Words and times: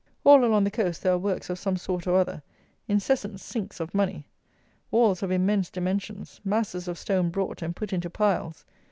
All 0.23 0.43
along 0.43 0.63
the 0.63 0.71
coast 0.71 1.03
there 1.03 1.13
are 1.13 1.17
works 1.19 1.47
of 1.51 1.59
some 1.59 1.77
sort 1.77 2.07
or 2.07 2.17
other; 2.17 2.41
incessant 2.87 3.39
sinks 3.39 3.79
of 3.79 3.93
money; 3.93 4.25
walls 4.89 5.21
of 5.21 5.29
immense 5.29 5.69
dimensions; 5.69 6.41
masses 6.43 6.87
of 6.87 6.97
stone 6.97 7.29
brought 7.29 7.61
and 7.61 7.75
put 7.75 7.93
into 7.93 8.09
piles. 8.09 8.65